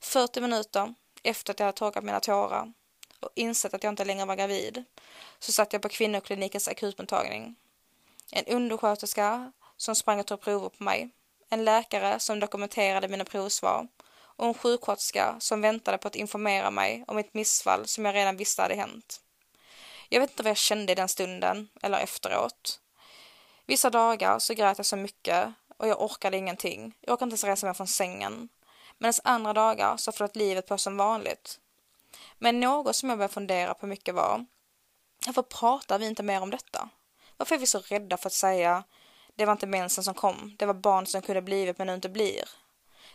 40 0.00 0.40
minuter 0.40 0.94
efter 1.22 1.52
att 1.52 1.58
jag 1.58 1.66
hade 1.66 1.78
torkat 1.78 2.04
mina 2.04 2.20
tårar 2.20 2.72
och 3.20 3.30
insett 3.34 3.74
att 3.74 3.84
jag 3.84 3.92
inte 3.92 4.04
längre 4.04 4.26
var 4.26 4.36
gravid 4.36 4.84
så 5.38 5.52
satt 5.52 5.72
jag 5.72 5.82
på 5.82 5.88
kvinnoklinikens 5.88 6.68
akutmottagning. 6.68 7.56
En 8.32 8.44
undersköterska 8.44 9.52
som 9.76 9.94
sprang 9.94 10.20
och 10.20 10.26
tog 10.26 10.40
prover 10.40 10.68
på 10.68 10.84
mig 10.84 11.10
en 11.50 11.64
läkare 11.64 12.18
som 12.18 12.40
dokumenterade 12.40 13.08
mina 13.08 13.24
provsvar 13.24 13.88
och 14.36 14.46
en 14.46 14.54
sjuksköterska 14.54 15.36
som 15.40 15.60
väntade 15.60 15.98
på 15.98 16.08
att 16.08 16.16
informera 16.16 16.70
mig 16.70 17.04
om 17.06 17.18
ett 17.18 17.34
missfall 17.34 17.86
som 17.86 18.04
jag 18.04 18.14
redan 18.14 18.36
visste 18.36 18.62
hade 18.62 18.74
hänt. 18.74 19.20
Jag 20.08 20.20
vet 20.20 20.30
inte 20.30 20.42
vad 20.42 20.50
jag 20.50 20.56
kände 20.56 20.92
i 20.92 20.94
den 20.94 21.08
stunden 21.08 21.68
eller 21.82 21.98
efteråt. 21.98 22.80
Vissa 23.66 23.90
dagar 23.90 24.38
så 24.38 24.54
grät 24.54 24.78
jag 24.78 24.86
så 24.86 24.96
mycket 24.96 25.52
och 25.76 25.88
jag 25.88 26.02
orkade 26.02 26.36
ingenting. 26.36 26.94
Jag 27.00 27.12
orkade 27.12 27.24
inte 27.24 27.32
ens 27.32 27.44
resa 27.44 27.66
mig 27.66 27.74
från 27.74 27.86
sängen. 27.86 28.48
Medan 28.98 29.14
andra 29.24 29.52
dagar 29.52 29.96
så 29.96 30.12
flöt 30.12 30.36
livet 30.36 30.66
på 30.66 30.78
som 30.78 30.96
vanligt. 30.96 31.60
Men 32.38 32.60
något 32.60 32.96
som 32.96 33.08
jag 33.08 33.18
började 33.18 33.34
fundera 33.34 33.74
på 33.74 33.86
mycket 33.86 34.14
var 34.14 34.46
varför 35.26 35.42
pratar 35.42 35.98
vi 35.98 36.06
inte 36.06 36.22
mer 36.22 36.42
om 36.42 36.50
detta? 36.50 36.88
Varför 37.36 37.54
är 37.54 37.58
vi 37.58 37.66
så 37.66 37.80
rädda 37.80 38.16
för 38.16 38.26
att 38.26 38.32
säga 38.32 38.84
det 39.34 39.44
var 39.44 39.52
inte 39.52 39.66
mensen 39.66 40.04
som 40.04 40.14
kom, 40.14 40.56
det 40.58 40.66
var 40.66 40.74
barn 40.74 41.06
som 41.06 41.22
kunde 41.22 41.42
blivit 41.42 41.78
men 41.78 41.86
nu 41.86 41.94
inte 41.94 42.08
blir. 42.08 42.48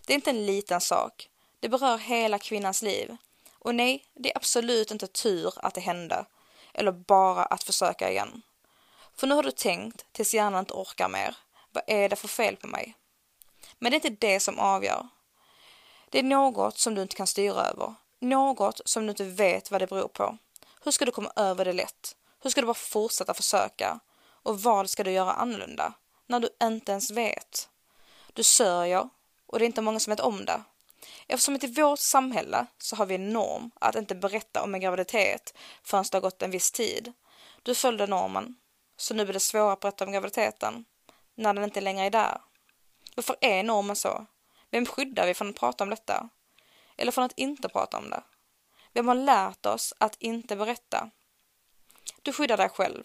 Det 0.05 0.13
är 0.13 0.15
inte 0.15 0.29
en 0.29 0.45
liten 0.45 0.81
sak. 0.81 1.29
Det 1.59 1.69
berör 1.69 1.97
hela 1.97 2.39
kvinnans 2.39 2.81
liv. 2.81 3.17
Och 3.59 3.75
nej, 3.75 4.05
det 4.13 4.31
är 4.31 4.37
absolut 4.37 4.91
inte 4.91 5.07
tur 5.07 5.53
att 5.55 5.73
det 5.73 5.81
hände. 5.81 6.25
Eller 6.73 6.91
bara 6.91 7.43
att 7.45 7.63
försöka 7.63 8.11
igen. 8.11 8.41
För 9.15 9.27
nu 9.27 9.35
har 9.35 9.43
du 9.43 9.51
tänkt 9.51 10.05
tills 10.11 10.33
hjärnan 10.33 10.59
inte 10.59 10.73
orkar 10.73 11.09
mer. 11.09 11.35
Vad 11.71 11.83
är 11.87 12.09
det 12.09 12.15
för 12.15 12.27
fel 12.27 12.55
på 12.55 12.67
mig? 12.67 12.95
Men 13.79 13.91
det 13.91 13.95
är 13.95 14.09
inte 14.09 14.27
det 14.27 14.39
som 14.39 14.59
avgör. 14.59 15.07
Det 16.09 16.19
är 16.19 16.23
något 16.23 16.77
som 16.77 16.95
du 16.95 17.01
inte 17.01 17.15
kan 17.15 17.27
styra 17.27 17.65
över. 17.65 17.95
Något 18.19 18.81
som 18.85 19.05
du 19.05 19.09
inte 19.09 19.23
vet 19.23 19.71
vad 19.71 19.81
det 19.81 19.87
beror 19.87 20.07
på. 20.07 20.37
Hur 20.83 20.91
ska 20.91 21.05
du 21.05 21.11
komma 21.11 21.31
över 21.35 21.65
det 21.65 21.73
lätt? 21.73 22.15
Hur 22.43 22.49
ska 22.49 22.61
du 22.61 22.67
bara 22.67 22.73
fortsätta 22.73 23.33
försöka? 23.33 23.99
Och 24.43 24.61
vad 24.61 24.89
ska 24.89 25.03
du 25.03 25.11
göra 25.11 25.33
annorlunda? 25.33 25.93
När 26.29 26.39
du 26.39 26.49
inte 26.63 26.91
ens 26.91 27.11
vet. 27.11 27.69
Du 28.33 28.43
sörjer 28.43 29.09
och 29.45 29.59
det 29.59 29.65
är 29.65 29.67
inte 29.67 29.81
många 29.81 29.99
som 29.99 30.11
vet 30.11 30.19
om 30.19 30.45
det. 30.45 30.63
Eftersom 31.27 31.55
att 31.55 31.63
i 31.63 31.67
vårt 31.67 31.99
samhälle 31.99 32.65
så 32.77 32.95
har 32.95 33.05
vi 33.05 33.15
en 33.15 33.29
norm 33.29 33.71
att 33.79 33.95
inte 33.95 34.15
berätta 34.15 34.63
om 34.63 34.75
en 34.75 34.81
graviditet 34.81 35.53
förrän 35.83 36.05
det 36.11 36.17
har 36.17 36.21
gått 36.21 36.41
en 36.41 36.51
viss 36.51 36.71
tid. 36.71 37.13
Du 37.63 37.75
följde 37.75 38.07
normen, 38.07 38.55
så 38.97 39.13
nu 39.13 39.23
blir 39.23 39.33
det 39.33 39.39
svårare 39.39 39.73
att 39.73 39.79
berätta 39.79 40.05
om 40.05 40.11
graviditeten 40.11 40.85
när 41.35 41.53
den 41.53 41.63
inte 41.63 41.81
längre 41.81 42.05
är 42.05 42.09
där. 42.09 42.41
Varför 43.15 43.35
är 43.41 43.63
normen 43.63 43.95
så? 43.95 44.25
Vem 44.69 44.85
skyddar 44.85 45.27
vi 45.27 45.33
från 45.33 45.49
att 45.49 45.55
prata 45.55 45.83
om 45.83 45.89
detta? 45.89 46.29
Eller 46.97 47.11
från 47.11 47.23
att 47.23 47.37
inte 47.37 47.69
prata 47.69 47.97
om 47.97 48.09
det? 48.09 48.23
Vem 48.93 49.07
har 49.07 49.15
lärt 49.15 49.65
oss 49.65 49.93
att 49.97 50.15
inte 50.19 50.55
berätta? 50.55 51.09
Du 52.21 52.33
skyddar 52.33 52.57
dig 52.57 52.69
själv 52.69 53.03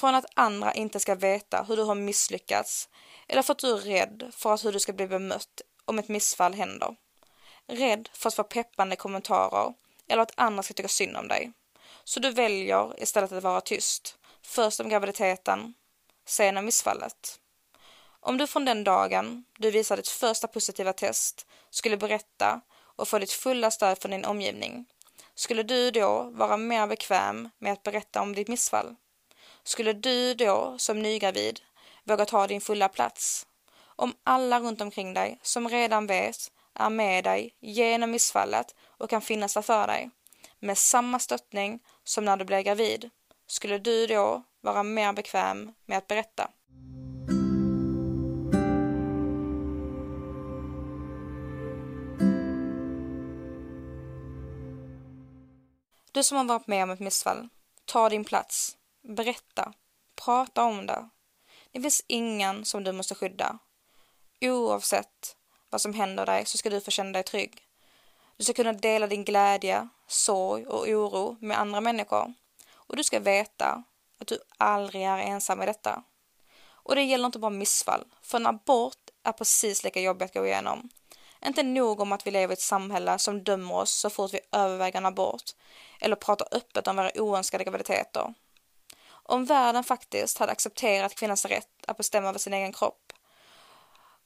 från 0.00 0.14
att 0.14 0.24
andra 0.34 0.72
inte 0.72 1.00
ska 1.00 1.14
veta 1.14 1.62
hur 1.68 1.76
du 1.76 1.82
har 1.82 1.94
misslyckats 1.94 2.88
eller 3.28 3.42
för 3.42 3.52
att 3.52 3.58
du 3.58 3.72
är 3.72 3.78
rädd 3.78 4.32
för 4.32 4.54
att 4.54 4.64
hur 4.64 4.72
du 4.72 4.80
ska 4.80 4.92
bli 4.92 5.06
bemött 5.06 5.60
om 5.84 5.98
ett 5.98 6.08
missfall 6.08 6.54
händer. 6.54 6.96
Rädd 7.66 8.08
för 8.12 8.28
att 8.28 8.34
få 8.34 8.44
peppande 8.44 8.96
kommentarer 8.96 9.74
eller 10.08 10.22
att 10.22 10.32
andra 10.34 10.62
ska 10.62 10.74
tycka 10.74 10.88
synd 10.88 11.16
om 11.16 11.28
dig. 11.28 11.52
Så 12.04 12.20
du 12.20 12.30
väljer 12.30 13.02
istället 13.02 13.32
att 13.32 13.42
vara 13.42 13.60
tyst. 13.60 14.18
Först 14.42 14.80
om 14.80 14.88
graviditeten, 14.88 15.74
sen 16.26 16.56
om 16.56 16.64
missfallet. 16.64 17.40
Om 18.20 18.38
du 18.38 18.46
från 18.46 18.64
den 18.64 18.84
dagen 18.84 19.44
du 19.58 19.70
visar 19.70 19.96
ditt 19.96 20.08
första 20.08 20.48
positiva 20.48 20.92
test 20.92 21.46
skulle 21.70 21.96
berätta 21.96 22.60
och 22.96 23.08
få 23.08 23.18
ditt 23.18 23.32
fulla 23.32 23.70
stöd 23.70 23.98
från 23.98 24.10
din 24.10 24.24
omgivning, 24.24 24.86
skulle 25.34 25.62
du 25.62 25.90
då 25.90 26.22
vara 26.22 26.56
mer 26.56 26.86
bekväm 26.86 27.48
med 27.58 27.72
att 27.72 27.82
berätta 27.82 28.22
om 28.22 28.34
ditt 28.34 28.48
missfall? 28.48 28.96
Skulle 29.68 29.92
du 29.92 30.34
då 30.34 30.74
som 30.78 31.02
nygravid 31.02 31.60
våga 32.04 32.24
ta 32.24 32.46
din 32.46 32.60
fulla 32.60 32.88
plats? 32.88 33.46
Om 33.96 34.14
alla 34.24 34.60
runt 34.60 34.80
omkring 34.80 35.14
dig 35.14 35.38
som 35.42 35.68
redan 35.68 36.06
vet 36.06 36.36
är 36.74 36.90
med 36.90 37.24
dig 37.24 37.54
genom 37.60 38.10
missfallet 38.10 38.74
och 38.98 39.10
kan 39.10 39.20
finnas 39.20 39.54
där 39.54 39.62
för 39.62 39.86
dig 39.86 40.10
med 40.58 40.78
samma 40.78 41.18
stöttning 41.18 41.80
som 42.04 42.24
när 42.24 42.36
du 42.36 42.44
blev 42.44 42.62
gravid, 42.62 43.10
skulle 43.46 43.78
du 43.78 44.06
då 44.06 44.42
vara 44.60 44.82
mer 44.82 45.12
bekväm 45.12 45.72
med 45.86 45.98
att 45.98 46.06
berätta? 46.06 46.50
Du 56.12 56.22
som 56.22 56.36
har 56.36 56.44
varit 56.44 56.66
med 56.66 56.82
om 56.82 56.90
ett 56.90 57.00
missfall, 57.00 57.48
ta 57.84 58.08
din 58.08 58.24
plats. 58.24 58.77
Berätta. 59.08 59.72
Prata 60.14 60.64
om 60.64 60.86
det. 60.86 61.08
Det 61.72 61.80
finns 61.80 62.04
ingen 62.06 62.64
som 62.64 62.84
du 62.84 62.92
måste 62.92 63.14
skydda. 63.14 63.58
Oavsett 64.40 65.36
vad 65.70 65.80
som 65.80 65.94
händer 65.94 66.26
dig 66.26 66.46
så 66.46 66.58
ska 66.58 66.70
du 66.70 66.80
få 66.80 66.90
känna 66.90 67.12
dig 67.12 67.22
trygg. 67.22 67.66
Du 68.36 68.44
ska 68.44 68.52
kunna 68.52 68.72
dela 68.72 69.06
din 69.06 69.24
glädje, 69.24 69.88
sorg 70.06 70.66
och 70.66 70.88
oro 70.88 71.36
med 71.40 71.58
andra 71.58 71.80
människor. 71.80 72.34
Och 72.72 72.96
du 72.96 73.04
ska 73.04 73.20
veta 73.20 73.82
att 74.20 74.26
du 74.26 74.38
aldrig 74.58 75.02
är 75.02 75.18
ensam 75.18 75.62
i 75.62 75.66
detta. 75.66 76.02
Och 76.66 76.94
det 76.94 77.02
gäller 77.02 77.26
inte 77.26 77.38
bara 77.38 77.50
missfall, 77.50 78.04
för 78.22 78.38
en 78.38 78.46
abort 78.46 79.10
är 79.22 79.32
precis 79.32 79.84
lika 79.84 80.00
jobbigt 80.00 80.30
att 80.30 80.34
gå 80.34 80.46
igenom. 80.46 80.90
Inte 81.46 81.62
nog 81.62 82.00
om 82.00 82.12
att 82.12 82.26
vi 82.26 82.30
lever 82.30 82.52
i 82.52 82.54
ett 82.54 82.60
samhälle 82.60 83.18
som 83.18 83.44
dömer 83.44 83.74
oss 83.74 83.92
så 83.92 84.10
fort 84.10 84.34
vi 84.34 84.40
överväger 84.52 84.98
en 84.98 85.06
abort 85.06 85.50
eller 86.00 86.16
pratar 86.16 86.48
öppet 86.52 86.88
om 86.88 86.96
våra 86.96 87.10
oönskade 87.14 87.64
graviditeter. 87.64 88.34
Om 89.30 89.44
världen 89.44 89.84
faktiskt 89.84 90.38
hade 90.38 90.52
accepterat 90.52 91.14
kvinnans 91.14 91.44
rätt 91.44 91.84
att 91.86 91.96
bestämma 91.96 92.28
över 92.28 92.38
sin 92.38 92.54
egen 92.54 92.72
kropp. 92.72 93.12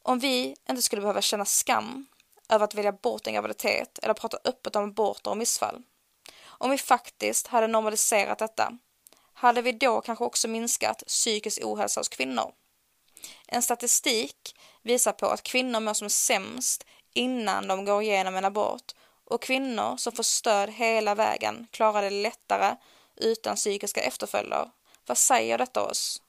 Om 0.02 0.18
vi 0.18 0.56
inte 0.68 0.82
skulle 0.82 1.02
behöva 1.02 1.22
känna 1.22 1.44
skam 1.44 2.06
över 2.48 2.64
att 2.64 2.74
välja 2.74 2.92
bort 2.92 3.26
en 3.26 3.34
graviditet 3.34 3.98
eller 4.02 4.14
prata 4.14 4.38
öppet 4.44 4.76
om 4.76 4.84
aborter 4.84 5.30
och 5.30 5.36
missfall. 5.36 5.82
Om 6.44 6.70
vi 6.70 6.78
faktiskt 6.78 7.46
hade 7.46 7.66
normaliserat 7.66 8.38
detta, 8.38 8.78
hade 9.34 9.62
vi 9.62 9.72
då 9.72 10.00
kanske 10.00 10.24
också 10.24 10.48
minskat 10.48 11.02
psykisk 11.06 11.60
ohälsa 11.64 12.00
hos 12.00 12.08
kvinnor? 12.08 12.52
En 13.46 13.62
statistik 13.62 14.56
visar 14.82 15.12
på 15.12 15.26
att 15.26 15.42
kvinnor 15.42 15.80
mår 15.80 15.94
som 15.94 16.10
sämst 16.10 16.84
innan 17.14 17.68
de 17.68 17.84
går 17.84 18.02
igenom 18.02 18.36
en 18.36 18.44
abort 18.44 18.92
och 19.24 19.42
kvinnor 19.42 19.96
som 19.96 20.12
får 20.12 20.22
stöd 20.22 20.70
hela 20.70 21.14
vägen 21.14 21.66
klarar 21.70 22.02
det 22.02 22.10
lättare 22.10 22.76
utan 23.16 23.56
psykiska 23.56 24.00
efterföljder. 24.00 24.70
Vad 25.06 25.18
säger 25.18 25.58
detta 25.58 25.82
oss? 25.82 26.22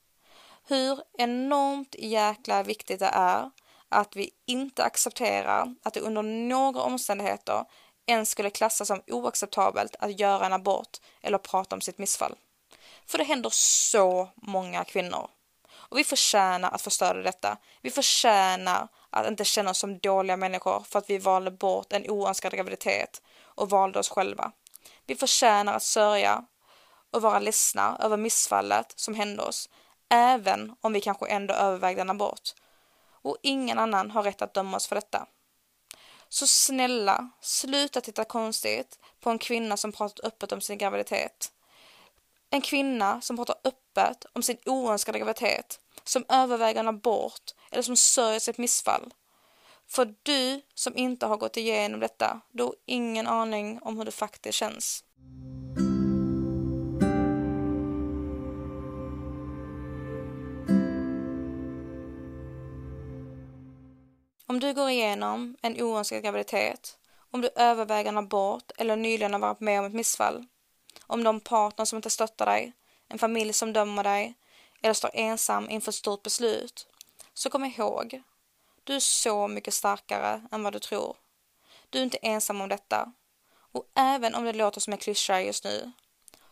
Hur 0.67 0.99
enormt 1.17 1.95
jäkla 1.99 2.63
viktigt 2.63 2.99
det 2.99 3.11
är 3.13 3.51
att 3.89 4.15
vi 4.15 4.29
inte 4.45 4.83
accepterar 4.83 5.75
att 5.83 5.93
det 5.93 5.99
under 5.99 6.21
några 6.21 6.81
omständigheter 6.81 7.65
ens 8.05 8.29
skulle 8.29 8.49
klassas 8.49 8.87
som 8.87 9.01
oacceptabelt 9.07 9.95
att 9.99 10.19
göra 10.19 10.45
en 10.45 10.53
abort 10.53 10.97
eller 11.21 11.37
prata 11.37 11.75
om 11.75 11.81
sitt 11.81 11.97
missfall. 11.97 12.35
För 13.05 13.17
det 13.17 13.23
händer 13.23 13.49
så 13.53 14.29
många 14.35 14.83
kvinnor. 14.83 15.29
Och 15.73 15.97
vi 15.97 16.03
förtjänar 16.03 16.71
att 16.71 16.81
få 16.81 16.89
stöd 16.89 17.19
i 17.19 17.23
detta. 17.23 17.57
Vi 17.81 17.89
förtjänar 17.89 18.87
att 19.09 19.27
inte 19.27 19.45
känna 19.45 19.71
oss 19.71 19.77
som 19.77 19.99
dåliga 19.99 20.37
människor 20.37 20.83
för 20.89 20.99
att 20.99 21.09
vi 21.09 21.17
valde 21.17 21.51
bort 21.51 21.93
en 21.93 22.09
oönskad 22.09 22.53
graviditet 22.53 23.21
och 23.43 23.69
valde 23.69 23.99
oss 23.99 24.09
själva. 24.09 24.51
Vi 25.05 25.15
förtjänar 25.15 25.73
att 25.73 25.83
sörja 25.83 26.45
och 27.13 27.22
vara 27.22 27.39
ledsna 27.39 27.98
över 28.00 28.17
missfallet 28.17 28.93
som 28.96 29.13
hände 29.13 29.43
oss, 29.43 29.70
även 30.10 30.75
om 30.82 30.93
vi 30.93 31.01
kanske 31.01 31.27
ändå 31.27 31.53
övervägde 31.53 32.01
en 32.01 32.10
abort. 32.10 32.53
Och 33.22 33.38
ingen 33.43 33.79
annan 33.79 34.12
har 34.12 34.24
rätt 34.24 34.41
att 34.41 34.53
döma 34.53 34.77
oss 34.77 34.88
för 34.88 34.96
detta. 34.96 35.27
Så 36.29 36.48
snälla, 36.48 37.29
sluta 37.41 38.01
titta 38.01 38.24
konstigt 38.24 39.00
på 39.20 39.29
en 39.29 39.39
kvinna 39.39 39.77
som 39.77 39.91
pratat 39.91 40.25
öppet 40.25 40.51
om 40.51 40.62
sin 40.62 40.77
graviditet. 40.77 41.51
En 42.50 42.62
kvinna 42.62 43.22
som 43.22 43.38
pratar 43.38 43.55
öppet 43.63 44.25
om 44.34 44.43
sin 44.43 44.58
oönskade 44.65 45.20
graviditet, 45.20 45.79
som 46.03 46.25
överväger 46.29 46.79
en 46.79 46.88
abort 46.88 47.51
eller 47.72 47.84
som 47.84 47.98
sörjer 47.98 48.39
sitt 48.39 48.58
missfall. 48.58 49.13
För 49.88 50.15
du 50.24 50.62
som 50.74 50.98
inte 50.98 51.25
har 51.25 51.38
gått 51.38 51.58
igenom 51.58 52.00
detta, 52.00 52.41
du 52.51 52.63
har 52.63 52.75
ingen 52.86 53.27
aning 53.27 53.79
om 53.82 53.98
hur 53.98 54.05
det 54.05 54.12
faktiskt 54.12 54.58
känns. 54.58 55.03
Om 64.53 64.60
du 64.60 64.74
går 64.74 64.89
igenom 64.89 65.57
en 65.62 65.81
oönskad 65.81 66.24
graviditet, 66.24 66.98
om 67.31 67.41
du 67.41 67.50
överväger 67.55 68.10
en 68.10 68.17
abort 68.17 68.72
eller 68.77 68.95
nyligen 68.95 69.33
har 69.33 69.39
varit 69.39 69.60
med 69.60 69.79
om 69.79 69.86
ett 69.86 69.93
missfall, 69.93 70.45
om 71.07 71.24
de 71.24 71.39
partner 71.39 71.86
som 71.86 71.95
inte 71.95 72.10
stöttar 72.10 72.45
dig, 72.45 72.74
en 73.07 73.19
familj 73.19 73.53
som 73.53 73.74
dömer 73.74 74.03
dig 74.03 74.33
eller 74.81 74.93
står 74.93 75.12
ensam 75.13 75.69
inför 75.69 75.91
ett 75.91 75.95
stort 75.95 76.24
beslut, 76.24 76.88
så 77.33 77.50
kom 77.50 77.65
ihåg, 77.65 78.24
du 78.83 78.95
är 78.95 79.00
så 79.00 79.48
mycket 79.48 79.74
starkare 79.74 80.48
än 80.51 80.63
vad 80.63 80.74
du 80.74 80.79
tror. 80.79 81.17
Du 81.89 82.00
är 82.00 82.03
inte 82.03 82.17
ensam 82.17 82.62
om 82.62 82.69
detta. 82.69 83.13
Och 83.72 83.86
även 83.95 84.36
om 84.36 84.43
det 84.43 84.53
låter 84.53 84.81
som 84.81 84.93
en 84.93 85.00
klyscha 85.00 85.41
just 85.41 85.63
nu, 85.63 85.91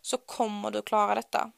så 0.02 0.18
kommer 0.18 0.72
du 0.72 0.82
klara 0.82 1.16
detta. 1.16 1.52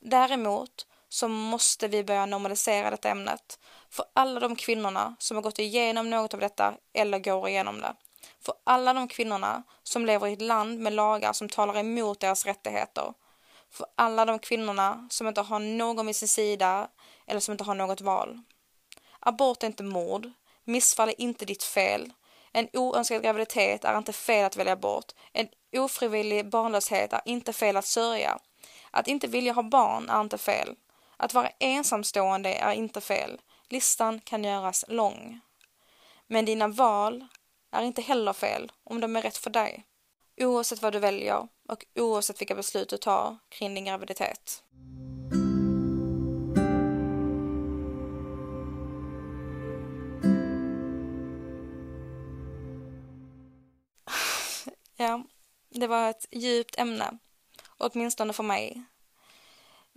Däremot 0.00 0.86
så 1.08 1.28
måste 1.28 1.88
vi 1.88 2.04
börja 2.04 2.26
normalisera 2.26 2.90
detta 2.90 3.08
ämnet 3.08 3.58
för 3.90 4.04
alla 4.12 4.40
de 4.40 4.56
kvinnorna 4.56 5.16
som 5.18 5.36
har 5.36 5.42
gått 5.42 5.58
igenom 5.58 6.10
något 6.10 6.34
av 6.34 6.40
detta 6.40 6.74
eller 6.92 7.18
går 7.18 7.48
igenom 7.48 7.80
det. 7.80 7.94
För 8.40 8.54
alla 8.64 8.92
de 8.92 9.08
kvinnorna 9.08 9.62
som 9.82 10.06
lever 10.06 10.26
i 10.26 10.32
ett 10.32 10.42
land 10.42 10.78
med 10.80 10.92
lagar 10.92 11.32
som 11.32 11.48
talar 11.48 11.78
emot 11.78 12.20
deras 12.20 12.46
rättigheter. 12.46 13.12
För 13.70 13.86
alla 13.94 14.24
de 14.24 14.38
kvinnorna 14.38 15.08
som 15.10 15.26
inte 15.26 15.40
har 15.40 15.58
någon 15.58 16.06
vid 16.06 16.16
sin 16.16 16.28
sida 16.28 16.88
eller 17.26 17.40
som 17.40 17.52
inte 17.52 17.64
har 17.64 17.74
något 17.74 18.00
val. 18.00 18.42
Abort 19.20 19.62
är 19.62 19.66
inte 19.66 19.82
mord. 19.82 20.30
Missfall 20.64 21.08
är 21.08 21.20
inte 21.20 21.44
ditt 21.44 21.62
fel. 21.62 22.12
En 22.52 22.68
oönskad 22.72 23.22
graviditet 23.22 23.84
är 23.84 23.98
inte 23.98 24.12
fel 24.12 24.44
att 24.44 24.56
välja 24.56 24.76
bort. 24.76 25.12
En 25.32 25.48
ofrivillig 25.72 26.50
barnlöshet 26.50 27.12
är 27.12 27.20
inte 27.24 27.52
fel 27.52 27.76
att 27.76 27.86
sörja. 27.86 28.38
Att 28.90 29.08
inte 29.08 29.26
vilja 29.26 29.52
ha 29.52 29.62
barn 29.62 30.08
är 30.08 30.20
inte 30.20 30.38
fel. 30.38 30.76
Att 31.20 31.34
vara 31.34 31.50
ensamstående 31.60 32.54
är 32.54 32.72
inte 32.72 33.00
fel. 33.00 33.40
Listan 33.68 34.20
kan 34.20 34.44
göras 34.44 34.84
lång. 34.88 35.40
Men 36.26 36.44
dina 36.44 36.68
val 36.68 37.26
är 37.72 37.82
inte 37.82 38.02
heller 38.02 38.32
fel 38.32 38.72
om 38.84 39.00
de 39.00 39.16
är 39.16 39.22
rätt 39.22 39.36
för 39.36 39.50
dig. 39.50 39.84
Oavsett 40.40 40.82
vad 40.82 40.92
du 40.92 40.98
väljer 40.98 41.48
och 41.68 41.86
oavsett 41.94 42.40
vilka 42.40 42.54
beslut 42.54 42.88
du 42.88 42.96
tar 42.96 43.38
kring 43.48 43.74
din 43.74 43.84
graviditet. 43.84 44.62
Ja, 55.00 55.24
det 55.70 55.86
var 55.86 56.10
ett 56.10 56.26
djupt 56.30 56.78
ämne, 56.78 57.18
åtminstone 57.78 58.32
för 58.32 58.42
mig. 58.42 58.84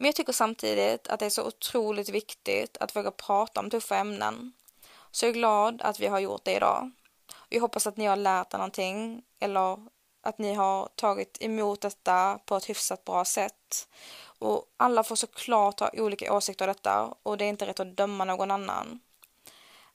Men 0.01 0.05
jag 0.05 0.15
tycker 0.15 0.33
samtidigt 0.33 1.07
att 1.07 1.19
det 1.19 1.25
är 1.25 1.29
så 1.29 1.47
otroligt 1.47 2.09
viktigt 2.09 2.77
att 2.79 2.95
våga 2.95 3.11
prata 3.11 3.59
om 3.59 3.69
tuffa 3.69 3.95
ämnen. 3.95 4.53
Så 5.11 5.25
jag 5.25 5.29
är 5.29 5.33
glad 5.33 5.81
att 5.81 5.99
vi 5.99 6.07
har 6.07 6.19
gjort 6.19 6.45
det 6.45 6.55
idag. 6.55 6.91
Jag 7.49 7.61
hoppas 7.61 7.87
att 7.87 7.97
ni 7.97 8.05
har 8.05 8.15
lärt 8.15 8.53
er 8.53 8.57
någonting 8.57 9.23
eller 9.39 9.77
att 10.23 10.37
ni 10.37 10.53
har 10.53 10.89
tagit 10.95 11.37
emot 11.41 11.81
detta 11.81 12.39
på 12.45 12.55
ett 12.55 12.69
hyfsat 12.69 13.05
bra 13.05 13.25
sätt. 13.25 13.87
Och 14.23 14.65
alla 14.77 15.03
får 15.03 15.15
såklart 15.15 15.79
ha 15.79 15.89
olika 15.93 16.33
åsikter 16.33 16.67
om 16.67 16.73
detta 16.73 17.13
och 17.23 17.37
det 17.37 17.45
är 17.45 17.49
inte 17.49 17.65
rätt 17.65 17.79
att 17.79 17.97
döma 17.97 18.25
någon 18.25 18.51
annan. 18.51 18.99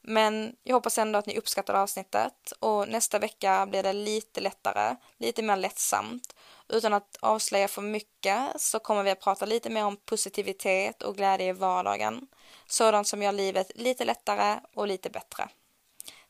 Men 0.00 0.56
jag 0.62 0.74
hoppas 0.74 0.98
ändå 0.98 1.18
att 1.18 1.26
ni 1.26 1.38
uppskattar 1.38 1.74
avsnittet 1.74 2.52
och 2.58 2.88
nästa 2.88 3.18
vecka 3.18 3.66
blir 3.66 3.82
det 3.82 3.92
lite 3.92 4.40
lättare, 4.40 4.96
lite 5.16 5.42
mer 5.42 5.56
lättsamt. 5.56 6.34
Utan 6.68 6.92
att 6.92 7.16
avslöja 7.20 7.68
för 7.68 7.82
mycket 7.82 8.60
så 8.60 8.78
kommer 8.78 9.02
vi 9.02 9.10
att 9.10 9.20
prata 9.20 9.46
lite 9.46 9.70
mer 9.70 9.84
om 9.84 9.96
positivitet 9.96 11.02
och 11.02 11.16
glädje 11.16 11.48
i 11.48 11.52
vardagen. 11.52 12.28
Sådant 12.66 13.08
som 13.08 13.22
gör 13.22 13.32
livet 13.32 13.72
lite 13.74 14.04
lättare 14.04 14.60
och 14.74 14.88
lite 14.88 15.10
bättre. 15.10 15.48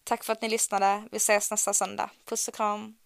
Tack 0.04 0.24
för 0.24 0.32
att 0.32 0.42
ni 0.42 0.48
lyssnade. 0.48 1.08
Vi 1.10 1.16
ses 1.16 1.50
nästa 1.50 1.72
söndag. 1.72 2.10
Puss 2.24 2.48
och 2.48 2.54
kram. 2.54 2.96